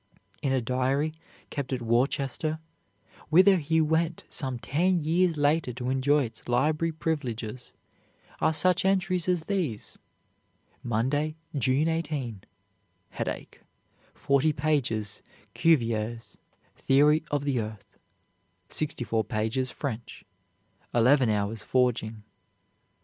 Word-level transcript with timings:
In 0.41 0.51
a 0.51 0.61
diary 0.63 1.13
kept 1.51 1.71
at 1.71 1.83
Worcester, 1.83 2.57
whither 3.29 3.57
he 3.57 3.79
went 3.81 4.23
some 4.29 4.57
ten 4.57 5.03
years 5.03 5.37
later 5.37 5.73
to 5.73 5.91
enjoy 5.91 6.23
its 6.23 6.47
library 6.49 6.91
privileges, 6.91 7.71
are 8.39 8.51
such 8.51 8.83
entries 8.83 9.29
as 9.29 9.43
these, 9.43 9.99
"Monday, 10.81 11.35
June 11.55 11.87
18, 11.87 12.41
headache, 13.11 13.61
40 14.15 14.51
pages 14.53 15.21
Cuvier's 15.53 16.35
'Theory 16.75 17.23
of 17.29 17.43
the 17.43 17.59
Earth,' 17.59 17.99
64 18.69 19.23
pages 19.25 19.69
French, 19.69 20.25
11 20.95 21.29
hours' 21.29 21.61
forging. 21.61 22.23